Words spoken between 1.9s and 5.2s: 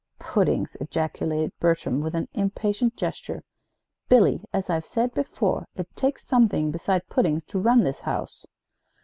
with an impatient gesture. "Billy, as I've said